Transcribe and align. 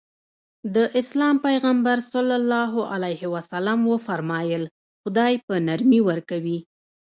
د 0.75 0.77
اسلام 1.01 1.35
پيغمبر 1.47 1.97
ص 2.11 2.13
وفرمايل 3.91 4.63
خدای 5.03 5.33
په 5.45 5.53
نرمي 5.67 5.99
ورکوي. 6.09 6.59